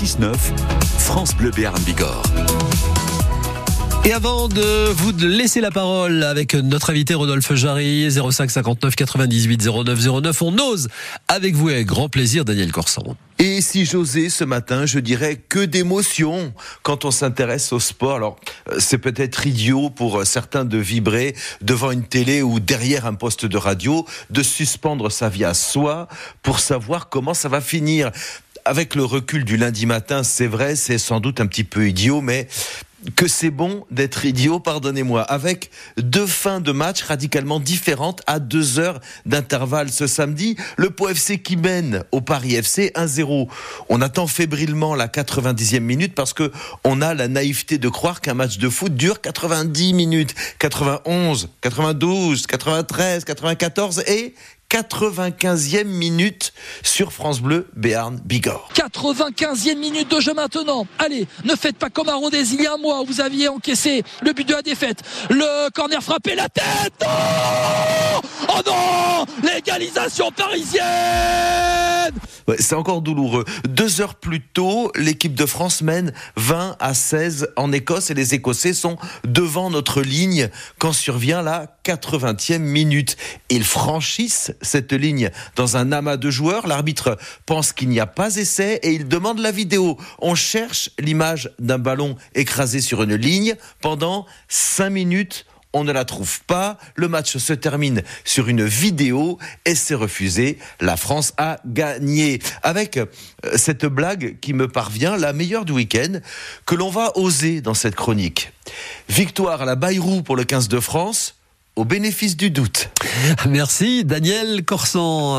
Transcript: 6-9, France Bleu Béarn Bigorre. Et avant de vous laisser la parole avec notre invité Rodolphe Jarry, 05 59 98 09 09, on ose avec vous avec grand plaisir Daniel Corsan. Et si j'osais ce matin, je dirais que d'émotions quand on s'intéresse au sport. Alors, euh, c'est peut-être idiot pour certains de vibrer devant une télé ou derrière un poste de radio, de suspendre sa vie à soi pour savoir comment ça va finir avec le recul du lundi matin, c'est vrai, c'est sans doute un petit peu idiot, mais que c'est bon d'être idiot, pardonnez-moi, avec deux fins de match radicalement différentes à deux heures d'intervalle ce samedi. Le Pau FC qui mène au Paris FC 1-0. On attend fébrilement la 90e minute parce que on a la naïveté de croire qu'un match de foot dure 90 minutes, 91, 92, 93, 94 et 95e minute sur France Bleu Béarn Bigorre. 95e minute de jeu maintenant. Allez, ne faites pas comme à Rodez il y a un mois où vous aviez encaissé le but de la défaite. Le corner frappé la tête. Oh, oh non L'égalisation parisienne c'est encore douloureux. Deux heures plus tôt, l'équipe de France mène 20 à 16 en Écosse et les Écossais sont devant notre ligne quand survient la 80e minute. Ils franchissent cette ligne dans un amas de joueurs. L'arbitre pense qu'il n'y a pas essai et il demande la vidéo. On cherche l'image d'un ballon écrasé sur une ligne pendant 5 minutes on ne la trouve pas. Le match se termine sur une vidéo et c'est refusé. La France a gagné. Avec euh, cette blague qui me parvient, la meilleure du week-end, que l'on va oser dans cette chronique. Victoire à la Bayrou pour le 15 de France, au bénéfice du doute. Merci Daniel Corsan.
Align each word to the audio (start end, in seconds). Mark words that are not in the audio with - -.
6-9, 0.00 0.34
France 0.98 1.36
Bleu 1.36 1.50
Béarn 1.50 1.78
Bigorre. 1.82 2.22
Et 4.06 4.14
avant 4.14 4.48
de 4.48 4.88
vous 4.92 5.12
laisser 5.18 5.60
la 5.60 5.70
parole 5.70 6.22
avec 6.22 6.54
notre 6.54 6.88
invité 6.88 7.12
Rodolphe 7.12 7.52
Jarry, 7.52 8.10
05 8.10 8.50
59 8.50 8.96
98 8.96 9.62
09 9.62 10.22
09, 10.22 10.40
on 10.40 10.58
ose 10.58 10.88
avec 11.28 11.54
vous 11.54 11.68
avec 11.68 11.86
grand 11.86 12.08
plaisir 12.08 12.46
Daniel 12.46 12.72
Corsan. 12.72 13.14
Et 13.38 13.60
si 13.60 13.84
j'osais 13.84 14.30
ce 14.30 14.42
matin, 14.44 14.86
je 14.86 15.00
dirais 15.00 15.36
que 15.36 15.60
d'émotions 15.60 16.54
quand 16.82 17.04
on 17.04 17.10
s'intéresse 17.10 17.70
au 17.74 17.80
sport. 17.80 18.16
Alors, 18.16 18.40
euh, 18.70 18.76
c'est 18.78 18.98
peut-être 18.98 19.46
idiot 19.46 19.90
pour 19.90 20.26
certains 20.26 20.64
de 20.64 20.78
vibrer 20.78 21.34
devant 21.60 21.90
une 21.90 22.04
télé 22.04 22.40
ou 22.40 22.58
derrière 22.58 23.04
un 23.04 23.14
poste 23.14 23.44
de 23.44 23.56
radio, 23.58 24.06
de 24.30 24.42
suspendre 24.42 25.12
sa 25.12 25.28
vie 25.28 25.44
à 25.44 25.52
soi 25.52 26.08
pour 26.42 26.58
savoir 26.58 27.10
comment 27.10 27.34
ça 27.34 27.50
va 27.50 27.60
finir 27.60 28.10
avec 28.70 28.94
le 28.94 29.04
recul 29.04 29.44
du 29.44 29.56
lundi 29.56 29.84
matin, 29.84 30.22
c'est 30.22 30.46
vrai, 30.46 30.76
c'est 30.76 30.96
sans 30.96 31.18
doute 31.18 31.40
un 31.40 31.48
petit 31.48 31.64
peu 31.64 31.88
idiot, 31.88 32.20
mais 32.20 32.46
que 33.16 33.26
c'est 33.26 33.50
bon 33.50 33.84
d'être 33.90 34.24
idiot, 34.24 34.60
pardonnez-moi, 34.60 35.22
avec 35.22 35.72
deux 35.96 36.28
fins 36.28 36.60
de 36.60 36.70
match 36.70 37.02
radicalement 37.02 37.58
différentes 37.58 38.22
à 38.28 38.38
deux 38.38 38.78
heures 38.78 39.00
d'intervalle 39.26 39.90
ce 39.90 40.06
samedi. 40.06 40.54
Le 40.76 40.90
Pau 40.90 41.08
FC 41.08 41.42
qui 41.42 41.56
mène 41.56 42.04
au 42.12 42.20
Paris 42.20 42.54
FC 42.54 42.92
1-0. 42.94 43.48
On 43.88 44.00
attend 44.00 44.28
fébrilement 44.28 44.94
la 44.94 45.08
90e 45.08 45.80
minute 45.80 46.14
parce 46.14 46.32
que 46.32 46.52
on 46.84 47.02
a 47.02 47.12
la 47.12 47.26
naïveté 47.26 47.76
de 47.76 47.88
croire 47.88 48.20
qu'un 48.20 48.34
match 48.34 48.58
de 48.58 48.68
foot 48.68 48.94
dure 48.94 49.20
90 49.20 49.94
minutes, 49.94 50.36
91, 50.60 51.48
92, 51.60 52.46
93, 52.46 53.24
94 53.24 54.04
et 54.06 54.34
95e 54.70 55.84
minute 55.84 56.52
sur 56.84 57.12
France 57.12 57.40
Bleu 57.40 57.68
Béarn 57.74 58.20
Bigorre. 58.24 58.70
95e 58.74 59.76
minute 59.76 60.08
de 60.08 60.20
jeu 60.20 60.32
maintenant. 60.32 60.86
Allez, 60.98 61.26
ne 61.44 61.56
faites 61.56 61.76
pas 61.76 61.90
comme 61.90 62.08
à 62.08 62.14
Rodez 62.14 62.44
il 62.52 62.62
y 62.62 62.66
a 62.66 62.74
un 62.74 62.76
mois 62.76 63.00
où 63.02 63.04
vous 63.04 63.20
aviez 63.20 63.48
encaissé 63.48 64.04
le 64.22 64.32
but 64.32 64.46
de 64.46 64.54
la 64.54 64.62
défaite. 64.62 65.02
Le 65.28 65.70
corner 65.70 66.00
frappé 66.00 66.36
la 66.36 66.48
tête. 66.48 67.04
Oh, 67.04 68.20
oh 68.48 68.60
non 68.64 69.26
L'égalisation 69.42 70.30
parisienne 70.30 72.14
c'est 72.58 72.74
encore 72.74 73.02
douloureux. 73.02 73.44
Deux 73.68 74.00
heures 74.00 74.14
plus 74.14 74.40
tôt, 74.40 74.92
l'équipe 74.96 75.34
de 75.34 75.46
France 75.46 75.82
mène 75.82 76.12
20 76.36 76.76
à 76.78 76.94
16 76.94 77.50
en 77.56 77.72
Écosse 77.72 78.10
et 78.10 78.14
les 78.14 78.34
Écossais 78.34 78.72
sont 78.72 78.96
devant 79.24 79.70
notre 79.70 80.02
ligne 80.02 80.48
quand 80.78 80.92
survient 80.92 81.42
la 81.42 81.76
80e 81.84 82.58
minute. 82.58 83.16
Ils 83.48 83.64
franchissent 83.64 84.52
cette 84.62 84.92
ligne 84.92 85.30
dans 85.56 85.76
un 85.76 85.92
amas 85.92 86.16
de 86.16 86.30
joueurs. 86.30 86.66
L'arbitre 86.66 87.18
pense 87.46 87.72
qu'il 87.72 87.88
n'y 87.88 88.00
a 88.00 88.06
pas 88.06 88.36
essai 88.36 88.80
et 88.82 88.92
il 88.92 89.08
demande 89.08 89.38
la 89.38 89.52
vidéo. 89.52 89.96
On 90.20 90.34
cherche 90.34 90.90
l'image 90.98 91.50
d'un 91.58 91.78
ballon 91.78 92.16
écrasé 92.34 92.80
sur 92.80 93.02
une 93.02 93.14
ligne 93.14 93.54
pendant 93.80 94.26
5 94.48 94.90
minutes 94.90 95.46
on 95.72 95.84
ne 95.84 95.92
la 95.92 96.04
trouve 96.04 96.40
pas. 96.44 96.78
Le 96.94 97.08
match 97.08 97.36
se 97.36 97.52
termine 97.52 98.02
sur 98.24 98.48
une 98.48 98.64
vidéo 98.64 99.38
et 99.64 99.74
c'est 99.74 99.94
refusé. 99.94 100.58
La 100.80 100.96
France 100.96 101.32
a 101.36 101.58
gagné. 101.64 102.40
Avec 102.62 102.96
euh, 102.96 103.06
cette 103.56 103.86
blague 103.86 104.38
qui 104.40 104.52
me 104.52 104.68
parvient, 104.68 105.16
la 105.16 105.32
meilleure 105.32 105.64
du 105.64 105.72
week-end, 105.72 106.20
que 106.66 106.74
l'on 106.74 106.90
va 106.90 107.12
oser 107.16 107.60
dans 107.60 107.74
cette 107.74 107.94
chronique. 107.94 108.52
Victoire 109.08 109.62
à 109.62 109.64
la 109.64 109.76
Bayrou 109.76 110.22
pour 110.22 110.36
le 110.36 110.44
15 110.44 110.68
de 110.68 110.80
France, 110.80 111.36
au 111.76 111.84
bénéfice 111.84 112.36
du 112.36 112.50
doute. 112.50 112.90
Merci 113.48 114.04
Daniel 114.04 114.64
Corsan. 114.64 115.38